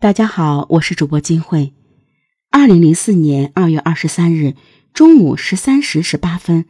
[0.00, 1.74] 大家好，我是主播金慧。
[2.50, 4.54] 二零零四年二月二十三日
[4.94, 6.64] 中午十三时十八分，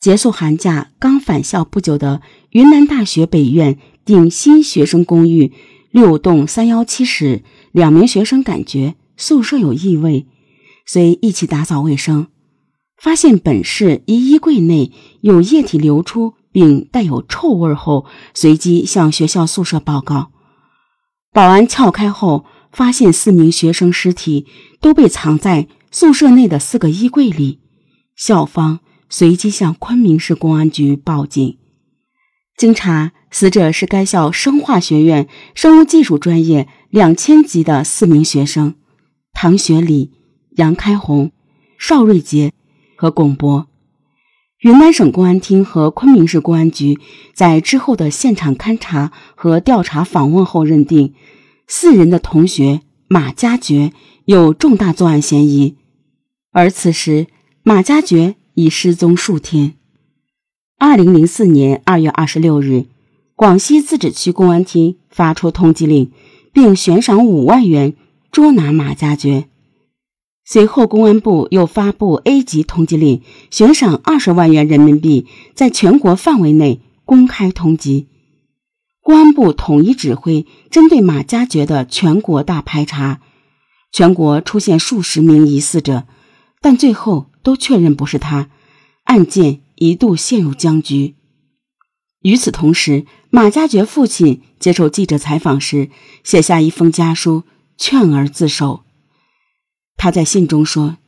[0.00, 5.52] 结束寒假刚返校不久的云南大学北院顶新学生公寓
[5.92, 10.26] 六栋三幺七室两名学生感觉宿舍有异味，
[10.84, 12.26] 遂一起打扫卫生，
[13.00, 14.90] 发现本室一衣柜内
[15.20, 20.32] 有液体流出，并带有臭味后，随即向学校宿舍报告。
[21.32, 24.46] 保安撬开后，发现四名学生尸体
[24.80, 27.60] 都被藏在宿舍内的四个衣柜里。
[28.16, 31.58] 校方随即向昆明市公安局报警。
[32.56, 38.74] 经查，死者是该校生化学院生物技术专业两千级的四名学生：
[39.32, 40.10] 唐学礼、
[40.56, 41.30] 杨开红、
[41.78, 42.52] 邵瑞杰
[42.96, 43.67] 和龚博。
[44.60, 46.98] 云南省公安厅和昆明市公安局
[47.32, 51.14] 在之后的现场勘查和调查访问后认定，
[51.68, 53.92] 四人的同学马家爵
[54.24, 55.76] 有重大作案嫌疑，
[56.50, 57.28] 而此时
[57.62, 59.74] 马家爵已失踪数天。
[60.76, 62.86] 二零零四年二月二十六日，
[63.36, 66.10] 广西自治区公安厅发出通缉令，
[66.52, 67.94] 并悬赏五万元
[68.32, 69.46] 捉拿马家爵。
[70.50, 78.06] 随后，公安部又发布 A 级通缉令，悬赏二十万元人民币，在全国范围内公开通缉。
[79.02, 83.20] 公安部统一指挥针对马家爵的全国大排查，
[83.92, 86.06] 全国出现数十名疑似者，
[86.62, 88.48] 但最后都确认不是他，
[89.04, 91.16] 案件一度陷入僵局。
[92.22, 95.90] 与此同时，马家爵父亲接受记者采访时，
[96.24, 97.42] 写下一封家书，
[97.76, 98.84] 劝儿自首。
[100.00, 100.98] 他在信中说：“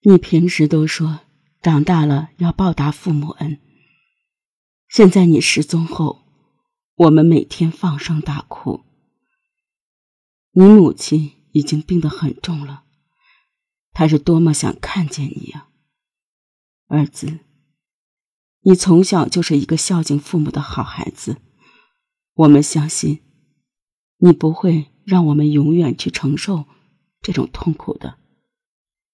[0.00, 1.20] 你平时都说
[1.60, 3.60] 长大了要报答父母恩，
[4.88, 6.24] 现在你失踪后，
[6.94, 8.80] 我们每天放声大哭。
[10.52, 12.84] 你母亲已经病得很重了，
[13.92, 15.68] 她是多么想看见你呀，
[16.88, 17.40] 儿子！
[18.62, 21.36] 你从小就是一个孝敬父母的好孩子，
[22.32, 23.20] 我们相信
[24.16, 26.64] 你不会让我们永远去承受。”
[27.22, 28.14] 这种痛苦的。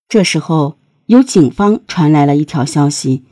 [0.08, 3.24] 这时候，由警方传来了一条消息：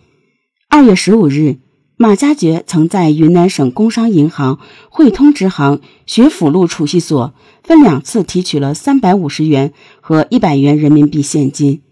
[0.69, 1.56] 二月十五日，
[1.97, 4.60] 马家爵曾在云南省工商银行
[4.91, 7.32] 汇通支行学府路储蓄所
[7.62, 9.72] 分两次提取了三百五十元
[10.03, 11.82] 和一百元人民币现金。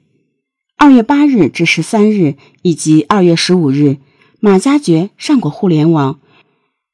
[0.77, 3.97] 二月八日至十三日以及二月十五日，
[4.41, 6.21] 马家爵上过互联网，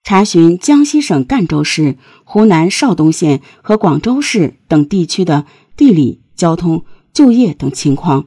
[0.03, 5.47] 查询江西省赣州市、湖南邵东县和广州市等地区的。
[5.77, 8.27] 地理、交通、就业等情况，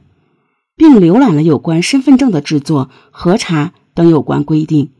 [0.74, 4.90] 并浏览了有关身份证的制作、核查等有关规定。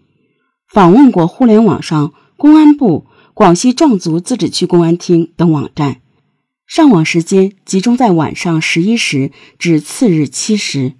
[0.72, 6.00] 访问过互联网上公安部、广西壮族自治区公安厅等网站，
[6.64, 10.92] 上网时间集中在晚上十一时至次日七时。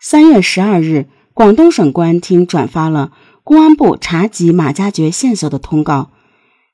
[0.00, 3.12] 三月十二日，广东省公安厅转发了
[3.44, 6.10] 公安部查缉马家爵线索的通告。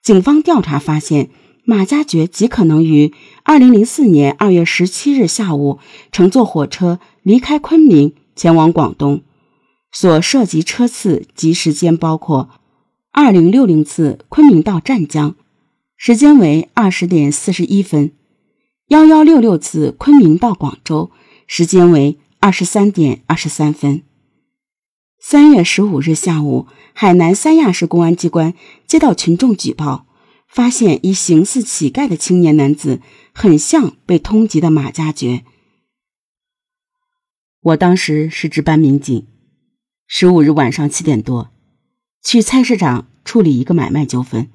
[0.03, 1.29] 警方调查发现。
[1.63, 3.13] 马家爵极可能于
[3.45, 5.79] 二零零四年二月十七日下午
[6.11, 9.23] 乘坐火车离开昆明，前往广东。
[9.93, 12.49] 所涉及车次及时间包括：
[13.13, 15.37] 二零六零次昆明到湛江，
[15.97, 18.11] 时间为二十点四十一分；
[18.89, 21.13] 幺幺六六次昆明到广州，
[21.47, 24.03] 时间为二十三点二十三分。
[25.31, 28.53] 三月十五日下午，海南三亚市公安机关
[28.89, 30.05] 接到群众举报。
[30.49, 33.01] 发现一形似乞丐的青年男子，
[33.33, 35.45] 很像被通缉的马家爵。
[37.61, 39.29] 我当时是值班民警，
[40.09, 41.53] 十五日晚上七点多，
[42.25, 44.51] 去菜市场处理一个买卖纠纷。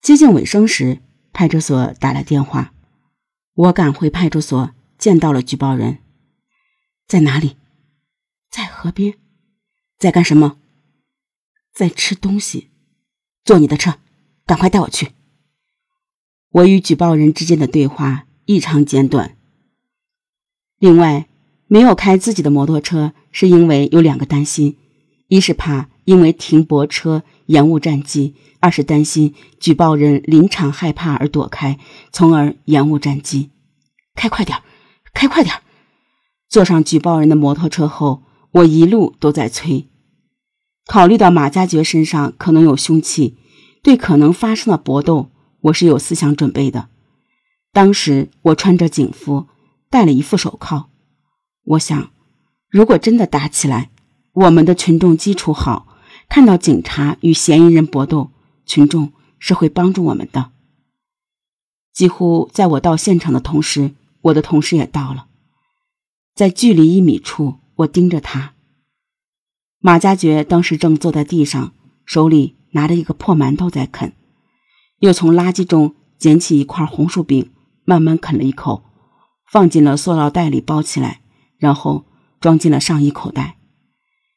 [0.00, 0.98] 接近尾声时，
[1.32, 2.74] 派出所打来电话，
[3.54, 5.98] 我赶回派出所，见到了举报人。
[7.06, 7.56] 在哪里？
[8.50, 9.21] 在河边。
[10.02, 10.56] 在干什么？
[11.72, 12.70] 在吃东西。
[13.44, 14.00] 坐你的车。
[14.44, 15.12] 赶快带我去。
[16.50, 19.36] 我与举报人之间的对话异常简短。
[20.80, 21.28] 另外，
[21.68, 24.76] 没有开自己的摩托车，是因为有两个担心：
[25.28, 31.78] 一是怕因为停泊车延误战机；二是担心举报人临场害怕而躲开，
[32.10, 33.50] 从而延误战机。
[34.16, 34.58] 开快点，
[35.14, 35.54] 开快点！
[36.48, 39.88] 坐上举报人的摩托车后，我一路都在催。
[40.86, 43.38] 考虑到马家爵身上可能有凶器。
[43.82, 46.88] 对可能发生的搏斗，我是有思想准备的。
[47.72, 49.48] 当时我穿着警服，
[49.90, 50.88] 戴了一副手铐。
[51.64, 52.12] 我想，
[52.68, 53.90] 如果真的打起来，
[54.34, 55.96] 我们的群众基础好，
[56.28, 58.30] 看到警察与嫌疑人搏斗，
[58.64, 60.52] 群众是会帮助我们的。
[61.92, 65.26] 几乎在我到现场的同时，我的同事也到了。
[66.36, 68.54] 在距离一米处，我盯着他。
[69.84, 71.74] 马加爵当时正坐在地上，
[72.06, 74.12] 手里拿着一个破馒头在啃，
[75.00, 77.50] 又从垃圾中捡起一块红薯饼，
[77.84, 78.84] 慢慢啃了一口，
[79.50, 81.22] 放进了塑料袋里包起来，
[81.58, 82.04] 然后
[82.40, 83.56] 装进了上衣口袋。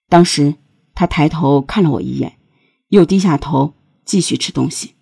[0.10, 0.56] 当时
[0.96, 2.40] 他抬头看了我一眼，
[2.88, 4.96] 又低下头继续吃东西。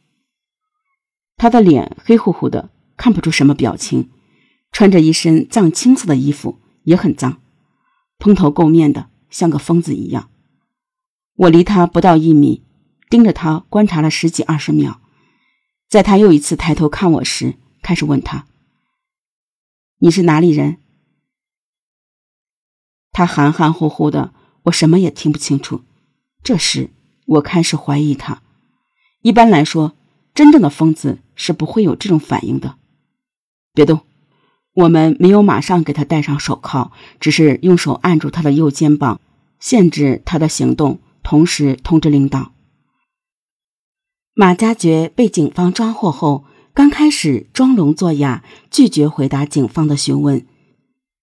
[1.38, 4.10] 他的脸黑乎乎的，看不出什么表情，
[4.74, 7.40] 穿着一身藏青色的衣服，也很脏，
[8.20, 10.30] 蓬头垢面的，像个疯子一样。
[11.36, 12.64] 我离他不到一米，
[13.10, 15.00] 盯着他观察了十几二十秒，
[15.90, 18.46] 在他又一次抬头看我时，开始问他
[20.00, 20.78] ：“你是哪里人？”
[23.12, 24.34] 他含含糊糊的，
[24.64, 25.82] 我什么也听不清楚。
[26.44, 26.90] 这时，
[27.26, 28.42] 我开始怀疑他。
[29.22, 29.96] 一般来说，
[30.34, 31.20] 真正的疯子。
[31.36, 32.76] 是不会有这种反应的。
[33.74, 34.02] 别动，
[34.74, 39.20] 我们没有马上给他戴上手铐，只是用手按住他的右肩膀，
[39.60, 42.52] 限制他的行动，同时通知领导。
[44.36, 50.46] 马加爵被警方抓获后，刚开始装聋作哑，拒绝回答警方的询问。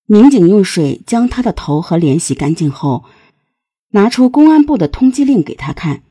[0.06, 3.04] 民警用水将他的头和脸洗干净后，
[3.90, 6.02] 拿出公安部的通缉令给他看。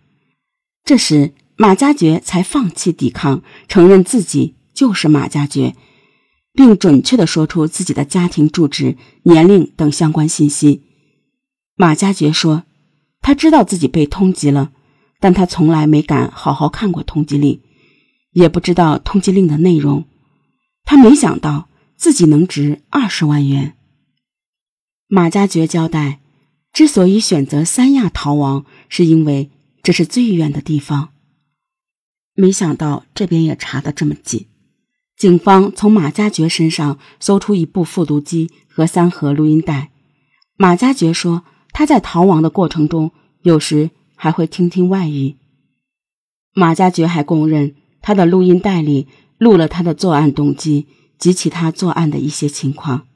[0.85, 1.33] 这时。
[1.61, 5.75] 马加爵才放弃抵抗，承认自己就是马加爵，
[6.53, 10.83] 并准确的说出自己的家庭住址、年龄等相关信息。
[11.75, 12.63] 马加爵说，
[13.29, 14.71] 他知道自己被通缉了，
[15.19, 17.61] 但他从来没敢好好看过通缉令，
[18.31, 20.05] 也不知道通缉令的内容。
[20.83, 23.75] 他没想到自己能值二十万元。
[25.07, 26.21] 马加爵交代，
[26.73, 29.51] 之所以选择三亚逃亡，是因为
[29.83, 31.09] 这是最远的地方。
[32.33, 34.47] 没想到这边也查得这么紧，
[35.15, 39.91] 警方从马加爵身上搜出一部复读机和三盒录音带。
[40.55, 41.43] 马加爵说，
[41.79, 43.11] 他在逃亡的过程中，
[43.41, 45.37] 有时还会听听外语。
[46.53, 50.87] 马加爵还供认，他的录音带里录了他的作案动机
[51.17, 53.07] 及其他作案的一些情况。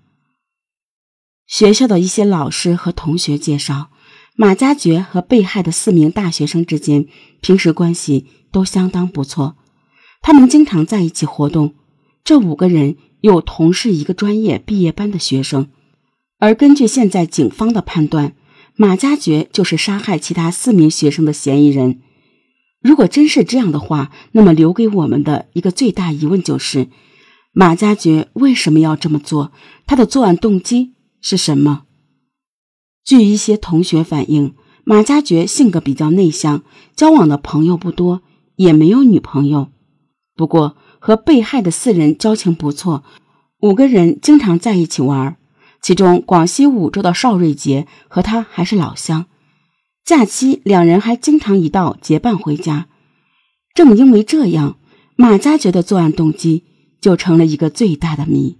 [1.45, 3.89] 学校的一些老师和同学介绍，
[4.37, 7.05] 马加爵和被害的四名大学生之间
[7.41, 8.27] 平时关系。
[8.53, 9.57] 都相当不错，
[10.21, 11.73] 他们经常在一起活动。
[12.23, 15.69] 这五个人又同是一个专业毕业班的学生，
[16.37, 18.35] 而根据现在警方的判断，
[18.75, 22.01] 马加爵就是杀害其他四名学生的嫌疑人。
[22.81, 26.89] 如果真是这样的话，那么留给我们的一个最大疑问就是：
[27.51, 29.51] 马加爵为什么要这么做？
[29.85, 31.83] 他的作案动机是什么？
[33.05, 36.63] 据一些同学反映，马加爵性格比较内向，
[36.95, 38.21] 交往的朋友不多。
[38.55, 39.69] 也没有女朋友，
[40.35, 43.03] 不过和被害的四人交情不错，
[43.61, 45.37] 五个人经常在一起玩。
[45.83, 49.25] 其中广西梧州的邵瑞杰和他还是老乡，
[50.05, 52.87] 假期两人还经常一道结伴回家。
[53.75, 54.77] 正因为这样，
[55.17, 56.63] 马家觉得作案动机
[57.01, 58.59] 就成了一个最大的谜。